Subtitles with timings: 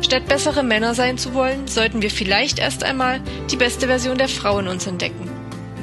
[0.00, 3.20] Statt bessere Männer sein zu wollen, sollten wir vielleicht erst einmal
[3.50, 5.28] die beste Version der Frau in uns entdecken.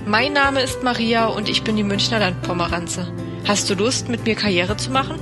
[0.08, 3.12] Mein Name ist Maria und ich bin die Münchner Landpomeranze.
[3.46, 5.20] Hast du Lust, mit mir Karriere zu machen?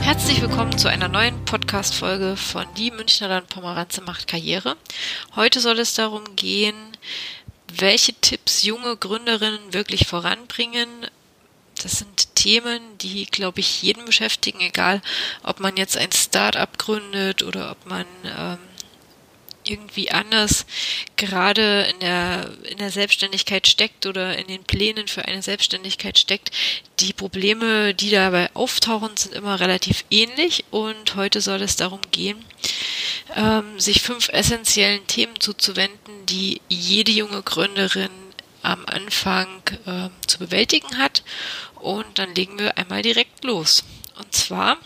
[0.00, 4.76] Herzlich willkommen zu einer neuen Podcast-Folge von Die Münchner Landpomeranze macht Karriere.
[5.36, 6.74] Heute soll es darum gehen,
[7.78, 10.88] welche Tipps junge Gründerinnen wirklich voranbringen,
[11.82, 15.02] das sind Themen, die, glaube ich, jeden beschäftigen, egal
[15.42, 18.58] ob man jetzt ein Start-up gründet oder ob man ähm,
[19.64, 20.66] irgendwie anders
[21.16, 26.50] gerade in der, in der Selbstständigkeit steckt oder in den Plänen für eine Selbstständigkeit steckt.
[27.00, 32.44] Die Probleme, die dabei auftauchen, sind immer relativ ähnlich und heute soll es darum gehen,
[33.36, 38.10] ähm, sich fünf essentiellen Themen zuzuwenden, die jede junge Gründerin
[38.62, 39.48] am Anfang
[39.86, 41.22] äh, zu bewältigen hat.
[41.80, 43.84] Und dann legen wir einmal direkt los.
[44.18, 44.76] Und zwar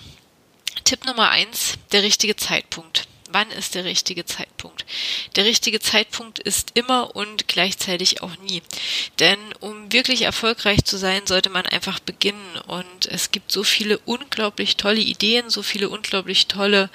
[0.84, 3.08] Tipp Nummer eins, der richtige Zeitpunkt.
[3.34, 4.86] Wann ist der richtige Zeitpunkt?
[5.34, 8.62] Der richtige Zeitpunkt ist immer und gleichzeitig auch nie.
[9.18, 12.56] Denn um wirklich erfolgreich zu sein, sollte man einfach beginnen.
[12.68, 16.90] Und es gibt so viele unglaublich tolle Ideen, so viele unglaublich tolle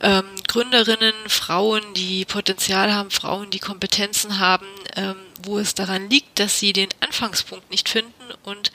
[0.00, 6.40] ähm, Gründerinnen, Frauen, die Potenzial haben, Frauen, die Kompetenzen haben, ähm, wo es daran liegt,
[6.40, 8.72] dass sie den Anfangspunkt nicht finden und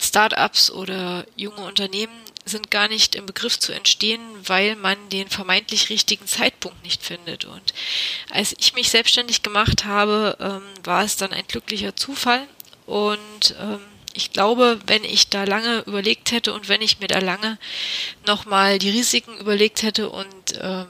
[0.00, 5.90] Startups oder junge Unternehmen sind gar nicht im Begriff zu entstehen, weil man den vermeintlich
[5.90, 7.44] richtigen Zeitpunkt nicht findet.
[7.44, 7.74] Und
[8.30, 12.46] als ich mich selbstständig gemacht habe, ähm, war es dann ein glücklicher Zufall.
[12.86, 13.80] Und ähm,
[14.14, 17.58] ich glaube, wenn ich da lange überlegt hätte und wenn ich mir da lange
[18.26, 20.86] nochmal die Risiken überlegt hätte und ähm,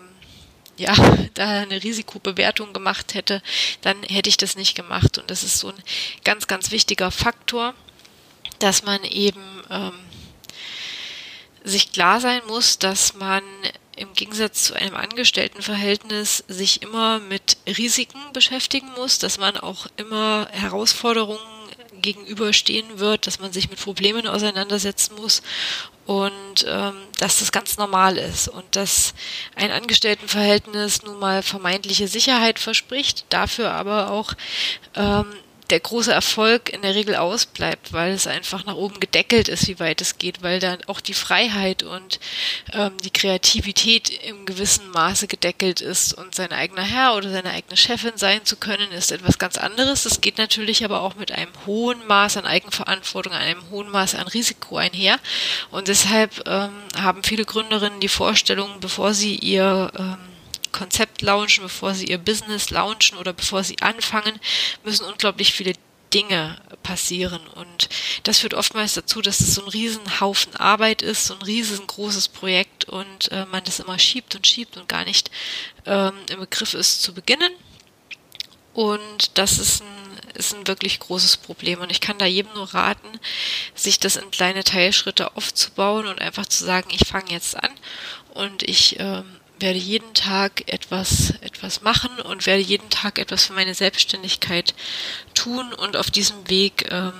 [0.76, 0.94] ja,
[1.34, 3.42] da eine Risikobewertung gemacht hätte,
[3.80, 5.16] dann hätte ich das nicht gemacht.
[5.16, 5.82] Und das ist so ein
[6.22, 7.75] ganz, ganz wichtiger Faktor,
[8.59, 9.94] dass man eben ähm,
[11.66, 13.43] sich klar sein muss, dass man
[13.97, 20.49] im Gegensatz zu einem Angestelltenverhältnis sich immer mit Risiken beschäftigen muss, dass man auch immer
[20.53, 21.41] Herausforderungen
[22.03, 25.43] gegenüberstehen wird, dass man sich mit Problemen auseinandersetzen muss
[26.04, 29.12] und ähm, dass das ganz normal ist und dass
[29.56, 34.34] ein Angestelltenverhältnis nun mal vermeintliche Sicherheit verspricht, dafür aber auch
[34.94, 35.27] ähm,
[35.71, 39.81] der große Erfolg in der Regel ausbleibt, weil es einfach nach oben gedeckelt ist, wie
[39.81, 42.21] weit es geht, weil dann auch die Freiheit und
[42.72, 47.77] ähm, die Kreativität im gewissen Maße gedeckelt ist und sein eigener Herr oder seine eigene
[47.77, 50.04] Chefin sein zu können, ist etwas ganz anderes.
[50.04, 54.28] Das geht natürlich aber auch mit einem hohen Maß an Eigenverantwortung, einem hohen Maß an
[54.28, 55.19] Risiko einher.
[55.71, 60.35] Und deshalb ähm, haben viele Gründerinnen die Vorstellung, bevor sie ihr ähm,
[60.76, 64.38] Konzept launchen, bevor sie ihr Business launchen oder bevor sie anfangen,
[64.84, 65.72] müssen unglaublich viele
[66.12, 67.41] Dinge passieren.
[67.48, 67.88] Und
[68.22, 72.84] das führt oftmals dazu, dass es so ein Riesenhaufen Arbeit ist, so ein riesengroßes Projekt
[72.84, 75.31] und äh, man das immer schiebt und schiebt und gar nicht
[75.84, 77.53] ähm, im Begriff ist zu beginnen.
[78.72, 79.97] Und das ist ein
[80.36, 81.81] ist ein wirklich großes Problem.
[81.81, 83.09] Und ich kann da jedem nur raten,
[83.75, 87.70] sich das in kleine Teilschritte aufzubauen und einfach zu sagen, ich fange jetzt an
[88.34, 93.52] und ich ähm, werde jeden Tag etwas, etwas machen und werde jeden Tag etwas für
[93.52, 94.74] meine Selbstständigkeit
[95.34, 97.12] tun und auf diesem Weg, ähm,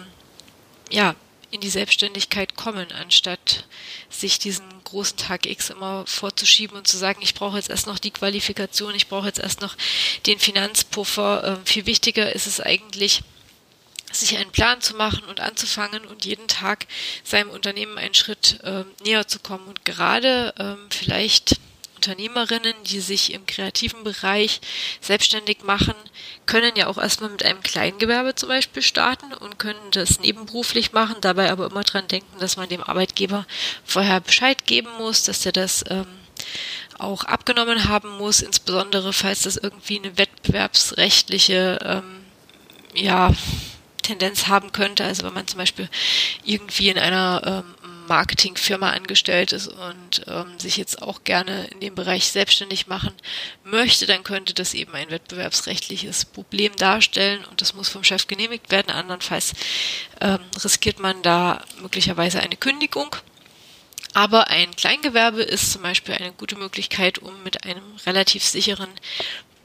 [0.91, 1.15] ja,
[1.51, 3.65] in die Selbstständigkeit kommen, anstatt
[4.11, 7.99] sich diesen großen Tag X immer vorzuschieben und zu sagen, ich brauche jetzt erst noch
[7.99, 9.77] die Qualifikation, ich brauche jetzt erst noch
[10.27, 11.45] den Finanzpuffer.
[11.45, 13.23] Ähm, viel wichtiger ist es eigentlich,
[14.13, 16.87] sich einen Plan zu machen und anzufangen und jeden Tag
[17.25, 19.67] seinem Unternehmen einen Schritt äh, näher zu kommen.
[19.67, 21.57] Und gerade ähm, vielleicht
[22.07, 24.61] Unternehmerinnen, die sich im kreativen Bereich
[25.01, 25.95] selbstständig machen,
[26.47, 31.17] können ja auch erstmal mit einem Kleingewerbe zum Beispiel starten und können das nebenberuflich machen,
[31.21, 33.45] dabei aber immer dran denken, dass man dem Arbeitgeber
[33.85, 36.07] vorher Bescheid geben muss, dass er das ähm,
[36.99, 42.25] auch abgenommen haben muss, insbesondere falls das irgendwie eine wettbewerbsrechtliche ähm,
[42.95, 43.33] ja,
[44.03, 45.05] Tendenz haben könnte.
[45.05, 45.89] Also wenn man zum Beispiel
[46.45, 47.75] irgendwie in einer ähm,
[48.07, 53.13] Marketingfirma angestellt ist und ähm, sich jetzt auch gerne in dem Bereich selbstständig machen
[53.65, 58.71] möchte, dann könnte das eben ein wettbewerbsrechtliches Problem darstellen und das muss vom Chef genehmigt
[58.71, 58.91] werden.
[58.91, 59.53] Andernfalls
[60.21, 63.15] ähm, riskiert man da möglicherweise eine Kündigung.
[64.15, 68.89] Aber ein Kleingewerbe ist zum Beispiel eine gute Möglichkeit, um mit einem relativ sicheren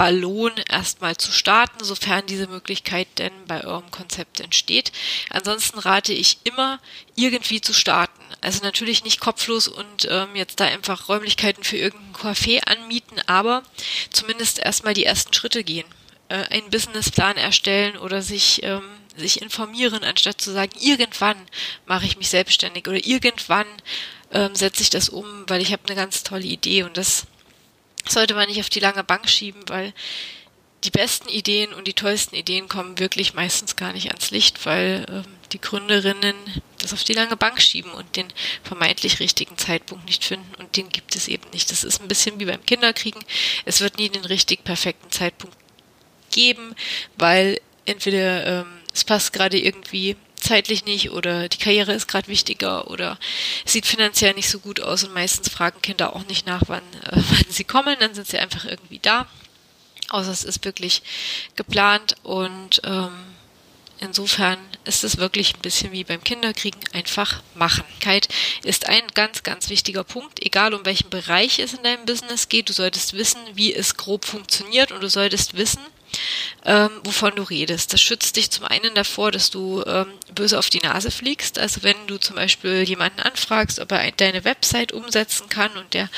[0.02, 4.92] Ballon erstmal zu starten, sofern diese Möglichkeit denn bei eurem Konzept entsteht.
[5.30, 6.80] Ansonsten rate ich immer,
[7.16, 8.20] irgendwie zu starten.
[8.42, 13.62] Also natürlich nicht kopflos und ähm, jetzt da einfach Räumlichkeiten für irgendein Café anmieten, aber
[14.10, 15.86] zumindest erstmal die ersten Schritte gehen.
[16.30, 18.82] Äh, einen Businessplan erstellen oder sich, ähm,
[19.16, 21.38] sich informieren, anstatt zu sagen, irgendwann
[21.86, 23.68] mache ich mich selbstständig oder irgendwann
[24.32, 27.28] ähm, setze ich das um, weil ich habe eine ganz tolle Idee und das
[28.08, 29.94] sollte man nicht auf die lange Bank schieben, weil
[30.84, 35.06] die besten Ideen und die tollsten Ideen kommen wirklich meistens gar nicht ans Licht, weil
[35.10, 36.36] ähm, die Gründerinnen
[36.80, 38.28] das auf die lange Bank schieben und den
[38.64, 41.70] vermeintlich richtigen Zeitpunkt nicht finden und den gibt es eben nicht.
[41.70, 43.24] Das ist ein bisschen wie beim Kinderkriegen.
[43.66, 45.56] Es wird nie den richtig perfekten Zeitpunkt
[46.32, 46.74] geben,
[47.18, 50.16] weil entweder ähm, es passt gerade irgendwie
[50.52, 53.18] zeitlich nicht oder die Karriere ist gerade wichtiger oder
[53.64, 57.12] sieht finanziell nicht so gut aus und meistens fragen Kinder auch nicht nach, wann, äh,
[57.14, 59.28] wann sie kommen, dann sind sie einfach irgendwie da.
[60.10, 61.04] Außer es ist wirklich
[61.56, 63.14] geplant und ähm,
[64.02, 67.86] insofern ist es wirklich ein bisschen wie beim Kinderkriegen einfach machen.
[68.66, 72.68] Ist ein ganz, ganz wichtiger Punkt, egal um welchen Bereich es in deinem Business geht.
[72.68, 75.82] Du solltest wissen, wie es grob funktioniert und du solltest wissen,
[76.66, 77.94] ähm, wovon du redest.
[77.94, 81.58] Das schützt dich zum einen davor, dass du ähm, böse auf die Nase fliegst.
[81.60, 86.10] Also wenn du zum Beispiel jemanden anfragst, ob er deine Website umsetzen kann und der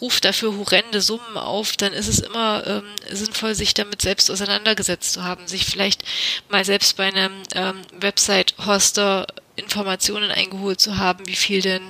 [0.00, 5.12] ruft dafür horrende Summen auf, dann ist es immer ähm, sinnvoll, sich damit selbst auseinandergesetzt
[5.12, 6.04] zu haben, sich vielleicht
[6.48, 9.26] mal selbst bei einem ähm, Website-Hoster
[9.56, 11.82] Informationen eingeholt zu haben, wie viel denn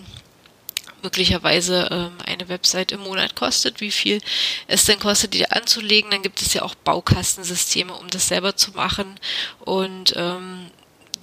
[1.02, 4.20] möglicherweise ähm, eine Website im Monat kostet, wie viel
[4.66, 6.10] es denn kostet, die anzulegen.
[6.10, 9.18] Dann gibt es ja auch Baukastensysteme, um das selber zu machen.
[9.60, 10.70] Und ähm,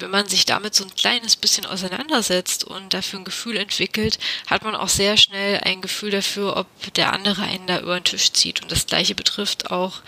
[0.01, 4.63] wenn man sich damit so ein kleines bisschen auseinandersetzt und dafür ein Gefühl entwickelt, hat
[4.63, 8.31] man auch sehr schnell ein Gefühl dafür, ob der andere einen da über den Tisch
[8.33, 8.61] zieht.
[8.61, 10.01] Und das gleiche betrifft auch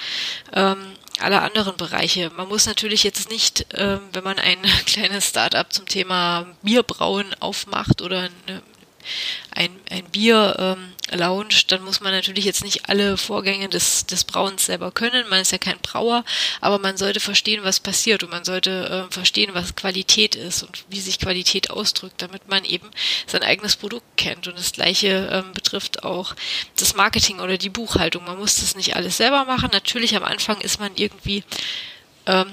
[0.53, 2.31] ähm, alle anderen Bereiche.
[2.35, 8.01] Man muss natürlich jetzt nicht, ähm, wenn man ein kleines Startup zum Thema Bierbrauen aufmacht
[8.01, 8.61] oder eine
[9.51, 14.23] ein, ein Bier ähm, launcht, dann muss man natürlich jetzt nicht alle Vorgänge des, des
[14.23, 15.27] Brauens selber können.
[15.29, 16.23] Man ist ja kein Brauer,
[16.61, 20.85] aber man sollte verstehen, was passiert und man sollte äh, verstehen, was Qualität ist und
[20.89, 22.89] wie sich Qualität ausdrückt, damit man eben
[23.27, 24.47] sein eigenes Produkt kennt.
[24.47, 26.35] Und das Gleiche ähm, betrifft auch
[26.77, 28.25] das Marketing oder die Buchhaltung.
[28.25, 29.69] Man muss das nicht alles selber machen.
[29.71, 31.43] Natürlich am Anfang ist man irgendwie
[32.25, 32.47] ähm,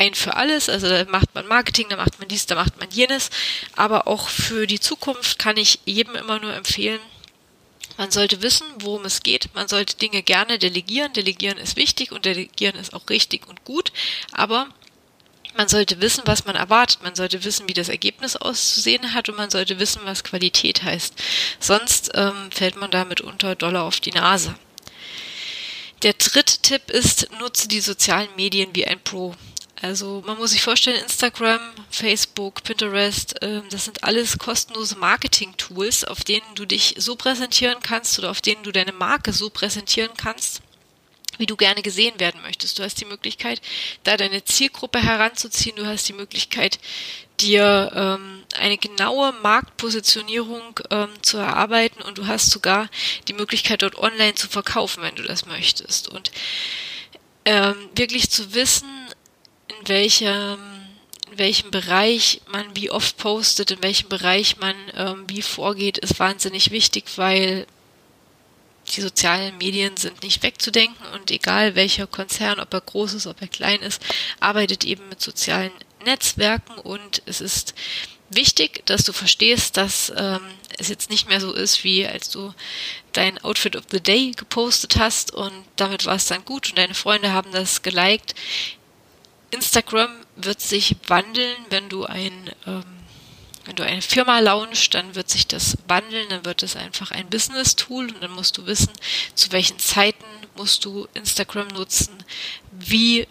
[0.00, 2.90] ein für alles, also da macht man Marketing, da macht man dies, da macht man
[2.90, 3.30] jenes,
[3.76, 7.00] aber auch für die Zukunft kann ich jedem immer nur empfehlen,
[8.00, 9.54] man sollte wissen, worum es geht.
[9.54, 11.12] Man sollte Dinge gerne delegieren.
[11.12, 13.92] Delegieren ist wichtig und delegieren ist auch richtig und gut.
[14.32, 14.68] Aber
[15.54, 17.02] man sollte wissen, was man erwartet.
[17.02, 21.14] Man sollte wissen, wie das Ergebnis auszusehen hat und man sollte wissen, was Qualität heißt.
[21.58, 24.54] Sonst ähm, fällt man damit unter Dollar auf die Nase.
[26.02, 29.34] Der dritte Tipp ist, nutze die sozialen Medien wie ein Pro.
[29.82, 31.60] Also man muss sich vorstellen, Instagram,
[31.90, 38.18] Facebook, Pinterest, äh, das sind alles kostenlose Marketing-Tools, auf denen du dich so präsentieren kannst
[38.18, 40.60] oder auf denen du deine Marke so präsentieren kannst,
[41.38, 42.78] wie du gerne gesehen werden möchtest.
[42.78, 43.62] Du hast die Möglichkeit,
[44.04, 45.76] da deine Zielgruppe heranzuziehen.
[45.76, 46.78] Du hast die Möglichkeit,
[47.40, 52.90] dir ähm, eine genaue Marktpositionierung ähm, zu erarbeiten und du hast sogar
[53.28, 56.08] die Möglichkeit, dort online zu verkaufen, wenn du das möchtest.
[56.08, 56.30] Und
[57.46, 58.86] ähm, wirklich zu wissen,
[59.80, 60.58] in welchem,
[61.30, 66.18] in welchem Bereich man wie oft postet, in welchem Bereich man ähm, wie vorgeht, ist
[66.18, 67.66] wahnsinnig wichtig, weil
[68.88, 73.40] die sozialen Medien sind nicht wegzudenken und egal welcher Konzern, ob er groß ist, ob
[73.40, 74.02] er klein ist,
[74.40, 75.72] arbeitet eben mit sozialen
[76.04, 77.74] Netzwerken und es ist
[78.30, 80.40] wichtig, dass du verstehst, dass ähm,
[80.78, 82.54] es jetzt nicht mehr so ist, wie als du
[83.12, 86.94] dein Outfit of the Day gepostet hast und damit war es dann gut und deine
[86.94, 88.34] Freunde haben das geliked.
[89.50, 92.84] Instagram wird sich wandeln, wenn du ein ähm,
[93.64, 97.28] wenn du eine Firma launchst, dann wird sich das wandeln, dann wird es einfach ein
[97.28, 98.90] Business-Tool und dann musst du wissen,
[99.34, 100.24] zu welchen Zeiten
[100.56, 102.24] musst du Instagram nutzen,
[102.72, 103.28] wie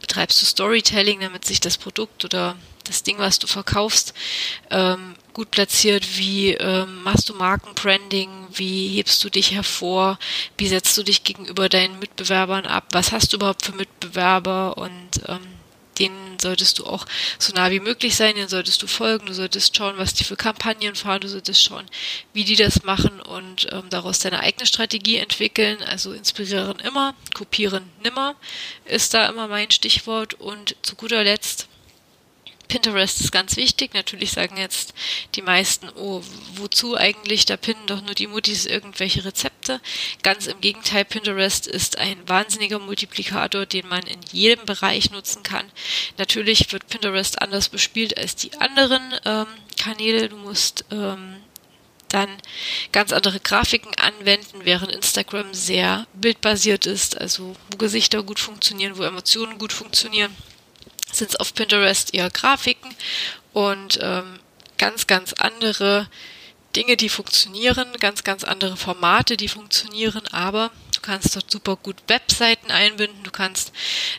[0.00, 4.14] betreibst du Storytelling, damit sich das Produkt oder das Ding, was du verkaufst,
[4.70, 10.18] ähm, gut platziert, wie ähm, machst du Markenbranding, wie hebst du dich hervor,
[10.58, 15.22] wie setzt du dich gegenüber deinen Mitbewerbern ab, was hast du überhaupt für Mitbewerber und
[15.28, 15.40] ähm,
[15.98, 17.06] denen solltest du auch
[17.38, 20.36] so nah wie möglich sein, denen solltest du folgen, du solltest schauen, was die für
[20.36, 21.86] Kampagnen fahren, du solltest schauen,
[22.32, 25.82] wie die das machen und ähm, daraus deine eigene Strategie entwickeln.
[25.82, 28.34] Also inspirieren immer, kopieren nimmer
[28.84, 31.68] ist da immer mein Stichwort und zu guter Letzt
[32.68, 33.94] Pinterest ist ganz wichtig.
[33.94, 34.94] Natürlich sagen jetzt
[35.34, 36.22] die meisten, oh,
[36.54, 37.44] wozu eigentlich?
[37.44, 39.80] Da pinnen doch nur die Muttis irgendwelche Rezepte.
[40.22, 45.70] Ganz im Gegenteil, Pinterest ist ein wahnsinniger Multiplikator, den man in jedem Bereich nutzen kann.
[46.18, 50.28] Natürlich wird Pinterest anders bespielt als die anderen ähm, Kanäle.
[50.28, 51.36] Du musst ähm,
[52.08, 52.30] dann
[52.92, 59.02] ganz andere Grafiken anwenden, während Instagram sehr bildbasiert ist, also wo Gesichter gut funktionieren, wo
[59.02, 60.34] Emotionen gut funktionieren
[61.12, 62.94] sind es auf Pinterest eher Grafiken
[63.52, 64.38] und ähm,
[64.78, 66.08] ganz, ganz andere
[66.74, 71.96] Dinge, die funktionieren, ganz, ganz andere Formate, die funktionieren, aber du kannst dort super gut
[72.08, 73.72] Webseiten einbinden, du kannst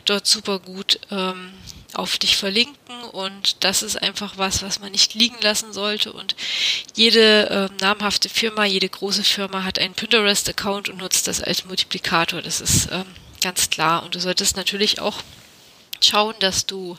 [0.04, 1.52] dort super gut ähm,
[1.94, 6.36] auf dich verlinken und das ist einfach was, was man nicht liegen lassen sollte und
[6.94, 12.40] jede äh, namhafte Firma, jede große Firma hat einen Pinterest-Account und nutzt das als Multiplikator,
[12.42, 13.06] das ist ähm,
[13.42, 15.22] ganz klar und du solltest natürlich auch
[16.04, 16.96] schauen, dass du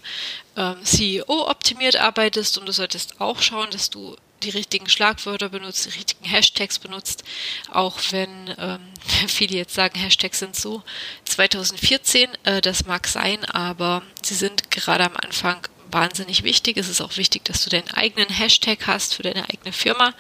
[0.56, 5.98] ähm, CEO-optimiert arbeitest und du solltest auch schauen, dass du die richtigen Schlagwörter benutzt, die
[5.98, 7.24] richtigen Hashtags benutzt,
[7.72, 8.80] auch wenn ähm,
[9.28, 10.84] viele jetzt sagen, Hashtags sind so
[11.26, 16.78] 2014, äh, das mag sein, aber sie sind gerade am Anfang wahnsinnig wichtig.
[16.78, 20.14] Es ist auch wichtig, dass du deinen eigenen Hashtag hast für deine eigene Firma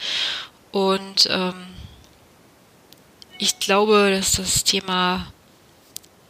[0.72, 1.68] und ähm,
[3.38, 5.32] ich glaube, dass das Thema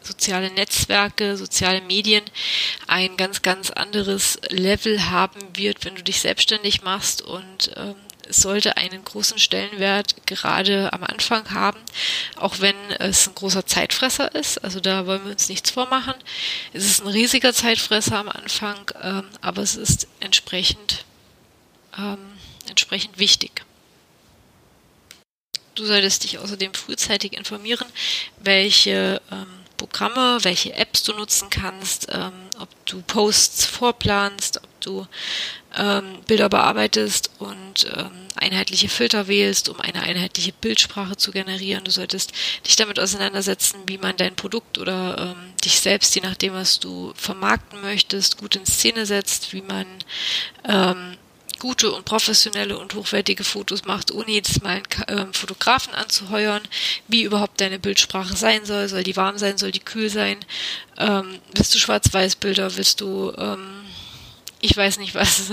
[0.05, 2.23] soziale Netzwerke, soziale Medien
[2.87, 7.95] ein ganz, ganz anderes Level haben wird, wenn du dich selbstständig machst und ähm,
[8.27, 11.79] es sollte einen großen Stellenwert gerade am Anfang haben,
[12.35, 14.63] auch wenn es ein großer Zeitfresser ist.
[14.63, 16.15] Also da wollen wir uns nichts vormachen.
[16.73, 21.05] Es ist ein riesiger Zeitfresser am Anfang, ähm, aber es ist entsprechend,
[21.97, 22.17] ähm,
[22.67, 23.63] entsprechend wichtig.
[25.75, 27.85] Du solltest dich außerdem frühzeitig informieren,
[28.39, 35.07] welche ähm, Programme, welche Apps du nutzen kannst, ähm, ob du Posts vorplanst, ob du
[35.77, 41.83] ähm, Bilder bearbeitest und ähm, einheitliche Filter wählst, um eine einheitliche Bildsprache zu generieren.
[41.83, 42.31] Du solltest
[42.65, 47.13] dich damit auseinandersetzen, wie man dein Produkt oder ähm, dich selbst, je nachdem, was du
[47.15, 49.85] vermarkten möchtest, gut in Szene setzt, wie man
[50.63, 51.17] ähm,
[51.59, 56.61] gute und professionelle und hochwertige Fotos macht, ohne jedes Mal einen äh, Fotografen anzuheuern,
[57.07, 58.87] wie überhaupt deine Bildsprache sein soll.
[58.87, 60.37] Soll die warm sein, soll die kühl sein?
[60.97, 62.75] Ähm, willst du Schwarz-Weiß-Bilder?
[62.77, 63.85] Willst du, ähm,
[64.61, 65.51] ich weiß nicht was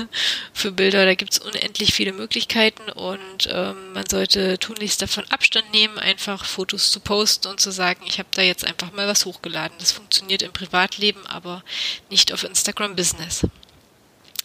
[0.53, 1.05] für Bilder?
[1.05, 6.45] Da gibt es unendlich viele Möglichkeiten und ähm, man sollte tunlichst davon Abstand nehmen, einfach
[6.45, 9.77] Fotos zu posten und zu sagen, ich habe da jetzt einfach mal was hochgeladen.
[9.79, 11.63] Das funktioniert im Privatleben, aber
[12.11, 13.47] nicht auf Instagram Business.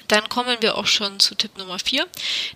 [0.08, 2.06] Dann kommen wir auch schon zu Tipp Nummer 4.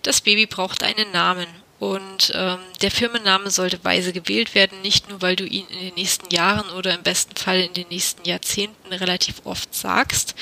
[0.04, 1.48] Das Baby braucht einen Namen.
[1.80, 5.96] Und ähm, der Firmenname sollte weise gewählt werden, nicht nur weil du ihn in den
[5.96, 10.36] nächsten Jahren oder im besten Fall in den nächsten Jahrzehnten relativ oft sagst,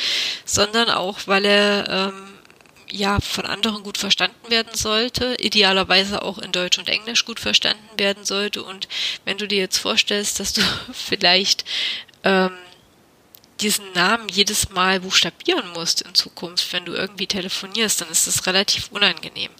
[0.43, 2.33] sondern auch weil er ähm,
[2.91, 7.87] ja von anderen gut verstanden werden sollte, idealerweise auch in Deutsch und Englisch gut verstanden
[7.97, 8.61] werden sollte.
[8.61, 8.89] Und
[9.23, 10.61] wenn du dir jetzt vorstellst, dass du
[10.93, 11.63] vielleicht
[12.25, 12.51] ähm,
[13.61, 18.45] diesen Namen jedes Mal buchstabieren musst in Zukunft, wenn du irgendwie telefonierst, dann ist das
[18.45, 19.51] relativ unangenehm.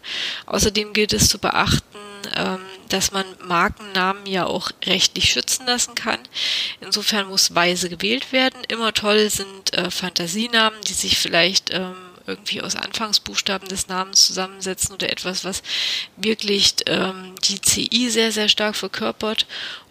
[0.45, 1.83] Außerdem gilt es zu beachten,
[2.35, 6.19] ähm, dass man Markennamen ja auch rechtlich schützen lassen kann.
[6.81, 8.63] Insofern muss weise gewählt werden.
[8.67, 14.93] Immer toll sind äh, Fantasienamen, die sich vielleicht ähm, irgendwie aus Anfangsbuchstaben des Namens zusammensetzen
[14.93, 15.63] oder etwas, was
[16.15, 19.45] wirklich ähm, die CI sehr, sehr stark verkörpert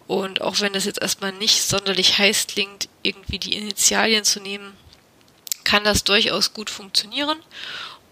[0.09, 4.75] und auch wenn das jetzt erstmal nicht sonderlich heiß klingt, irgendwie die Initialien zu nehmen,
[5.63, 7.37] kann das durchaus gut funktionieren.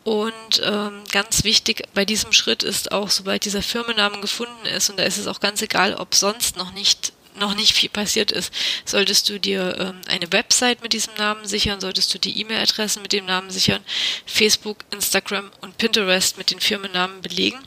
[0.04, 5.00] Und ähm, ganz wichtig bei diesem Schritt ist auch, sobald dieser Firmennamen gefunden ist, und
[5.00, 8.54] da ist es auch ganz egal, ob sonst noch nicht noch nicht viel passiert ist,
[8.86, 13.12] solltest du dir ähm, eine Website mit diesem Namen sichern, solltest du die E-Mail-Adresse mit
[13.12, 13.84] dem Namen sichern,
[14.28, 17.60] Facebook, Instagram und Pinterest mit den Firmennamen belegen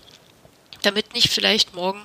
[0.83, 2.05] damit nicht vielleicht morgen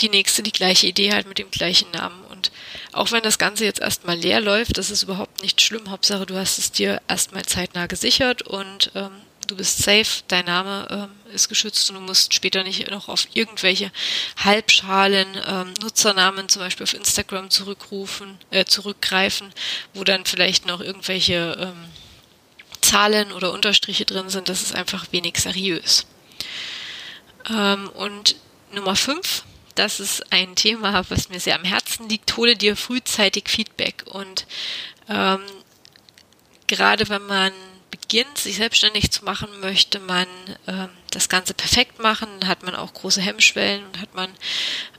[0.00, 2.24] die nächste die gleiche Idee hat mit dem gleichen Namen.
[2.24, 2.50] Und
[2.92, 5.90] auch wenn das Ganze jetzt erstmal leer läuft, das ist überhaupt nicht schlimm.
[5.90, 9.10] Hauptsache, du hast es dir erstmal zeitnah gesichert und ähm,
[9.48, 13.26] du bist safe, dein Name ähm, ist geschützt und du musst später nicht noch auf
[13.34, 13.90] irgendwelche
[14.36, 19.52] Halbschalen ähm, Nutzernamen zum Beispiel auf Instagram zurückrufen, äh, zurückgreifen,
[19.94, 21.84] wo dann vielleicht noch irgendwelche ähm,
[22.80, 24.48] Zahlen oder Unterstriche drin sind.
[24.48, 26.06] Das ist einfach wenig seriös.
[27.50, 28.36] Ähm, und
[28.72, 32.36] Nummer fünf, das ist ein Thema, was mir sehr am Herzen liegt.
[32.36, 34.04] Hole dir frühzeitig Feedback.
[34.06, 34.46] Und
[35.08, 35.40] ähm,
[36.66, 37.52] gerade wenn man
[37.90, 40.26] beginnt, sich selbstständig zu machen, möchte man
[40.66, 44.30] ähm, das Ganze perfekt machen, hat man auch große Hemmschwellen und hat man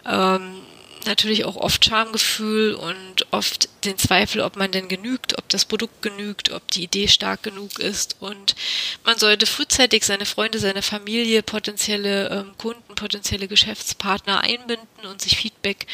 [0.06, 0.62] ähm,
[1.06, 6.02] natürlich auch oft Schamgefühl und oft den Zweifel, ob man denn genügt, ob das Produkt
[6.02, 8.18] genügt, ob die Idee stark genug ist.
[8.20, 8.56] Und
[9.04, 15.38] man sollte frühzeitig seine Freunde, seine Familie, potenzielle ähm, Kunden, potenzielle Geschäftspartner einbinden und sich
[15.38, 15.88] Feedback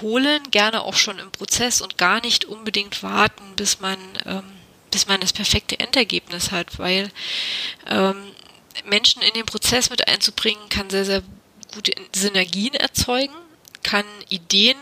[0.00, 4.44] holen, gerne auch schon im Prozess und gar nicht unbedingt warten, bis man, ähm,
[4.90, 7.10] bis man das perfekte Endergebnis hat, weil
[7.86, 8.16] ähm,
[8.84, 11.22] Menschen in den Prozess mit einzubringen, kann sehr, sehr
[11.72, 13.34] gute Synergien erzeugen
[13.82, 14.76] kann Ideen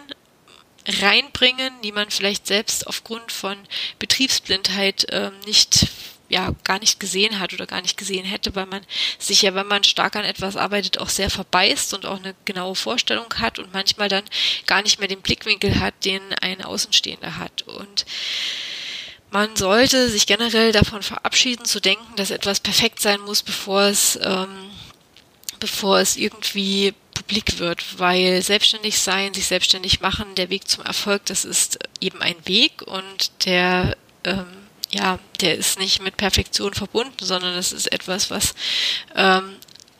[0.86, 3.56] reinbringen, die man vielleicht selbst aufgrund von
[3.98, 5.88] Betriebsblindheit äh, nicht
[6.30, 8.82] ja gar nicht gesehen hat oder gar nicht gesehen hätte, weil man
[9.18, 12.76] sich ja, wenn man stark an etwas arbeitet, auch sehr verbeißt und auch eine genaue
[12.76, 14.24] Vorstellung hat und manchmal dann
[14.66, 17.62] gar nicht mehr den Blickwinkel hat, den ein Außenstehender hat.
[17.62, 18.06] Und
[19.30, 24.18] man sollte sich generell davon verabschieden, zu denken, dass etwas perfekt sein muss, bevor es
[24.22, 24.70] ähm,
[25.58, 26.94] bevor es irgendwie
[27.30, 32.20] publik wird, weil selbstständig sein, sich selbstständig machen, der Weg zum Erfolg, das ist eben
[32.22, 34.46] ein Weg und der ähm,
[34.90, 38.54] ja, der ist nicht mit Perfektion verbunden, sondern es ist etwas, was
[39.14, 39.54] ähm,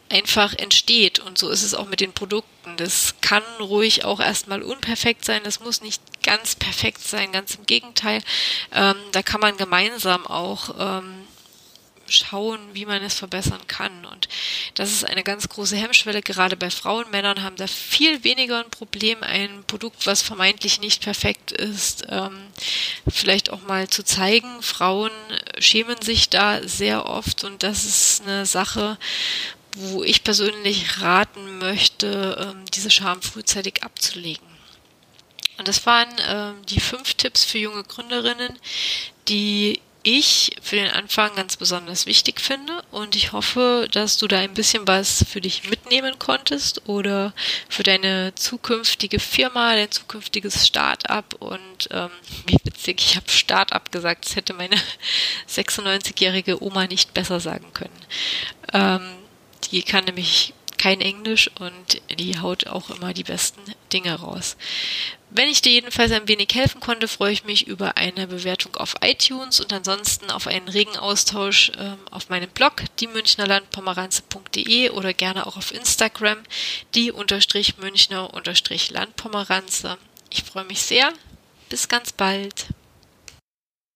[0.08, 1.20] einfach entsteht.
[1.20, 2.76] Und so ist es auch mit den Produkten.
[2.76, 5.42] Das kann ruhig auch erstmal unperfekt sein.
[5.44, 8.20] Das muss nicht ganz perfekt sein, ganz im Gegenteil.
[8.72, 11.19] Ähm, da kann man gemeinsam auch ähm,
[12.10, 14.04] schauen, wie man es verbessern kann.
[14.04, 14.28] Und
[14.74, 16.22] das ist eine ganz große Hemmschwelle.
[16.22, 21.02] Gerade bei Frauen, Männern haben da viel weniger ein Problem, ein Produkt, was vermeintlich nicht
[21.02, 22.38] perfekt ist, ähm,
[23.08, 24.62] vielleicht auch mal zu zeigen.
[24.62, 25.12] Frauen
[25.58, 28.98] schämen sich da sehr oft und das ist eine Sache,
[29.76, 34.46] wo ich persönlich raten möchte, ähm, diese Scham frühzeitig abzulegen.
[35.58, 38.58] Und das waren ähm, die fünf Tipps für junge Gründerinnen,
[39.28, 44.38] die ich für den Anfang ganz besonders wichtig finde und ich hoffe, dass du da
[44.38, 47.35] ein bisschen was für dich mitnehmen konntest oder
[47.69, 52.11] für deine zukünftige Firma, dein zukünftiges Start-up und ähm,
[52.47, 54.76] wie witzig, ich habe Start-up gesagt, das hätte meine
[55.49, 57.90] 96-jährige Oma nicht besser sagen können.
[58.73, 59.02] Ähm,
[59.71, 63.60] die kann nämlich kein Englisch und die haut auch immer die besten
[63.93, 64.56] Dinge raus.
[65.28, 68.95] Wenn ich dir jedenfalls ein wenig helfen konnte, freue ich mich über eine Bewertung auf
[69.02, 75.47] iTunes und ansonsten auf einen regen Austausch äh, auf meinem Blog, die Münchnerlandpomeranze.de oder gerne
[75.47, 76.38] auch auf Instagram,
[76.95, 79.99] die unterstrich Münchner unterstrich Landpomeranze.
[80.30, 81.12] Ich freue mich sehr.
[81.69, 82.69] Bis ganz bald.